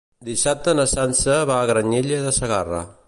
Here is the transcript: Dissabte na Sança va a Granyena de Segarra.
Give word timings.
Dissabte 0.27 0.73
na 0.79 0.85
Sança 0.93 1.35
va 1.51 1.59
a 1.59 1.67
Granyena 1.73 2.19
de 2.29 2.33
Segarra. 2.39 2.83